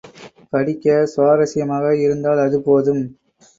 [0.53, 3.03] படிக்க சுவரஸ்யமாக இருந்தால் அது போதும்.